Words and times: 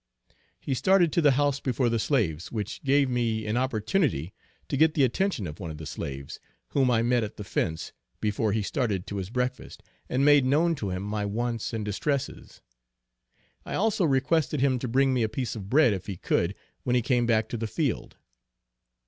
He 0.59 0.73
started 0.73 1.13
to 1.13 1.21
the 1.21 1.33
house 1.37 1.59
before 1.59 1.87
the 1.87 1.99
slaves, 1.99 2.51
which 2.51 2.83
gave 2.83 3.07
me 3.07 3.45
an 3.45 3.55
opportunity 3.55 4.33
to 4.67 4.75
get 4.75 4.95
the 4.95 5.03
attention 5.03 5.45
of 5.45 5.59
one 5.59 5.69
of 5.69 5.77
the 5.77 5.85
slaves, 5.85 6.39
whom 6.69 6.89
I 6.89 7.03
met 7.03 7.23
at 7.23 7.37
the 7.37 7.43
fence, 7.43 7.93
before 8.19 8.51
he 8.51 8.63
started 8.63 9.05
to 9.05 9.17
his 9.17 9.29
breakfast, 9.29 9.83
and 10.09 10.25
made 10.25 10.43
known 10.43 10.73
to 10.73 10.89
him 10.89 11.03
my 11.03 11.23
wants 11.23 11.71
and 11.71 11.85
distresses. 11.85 12.61
I 13.63 13.75
also 13.75 14.03
requested 14.03 14.59
him 14.59 14.79
to 14.79 14.87
bring 14.87 15.13
me 15.13 15.21
a 15.21 15.29
piece 15.29 15.55
of 15.55 15.69
bread 15.69 15.93
if 15.93 16.07
he 16.07 16.17
could 16.17 16.55
when 16.81 16.95
he 16.95 17.03
came 17.03 17.27
back 17.27 17.47
to 17.49 17.57
the 17.57 17.67
field. 17.67 18.17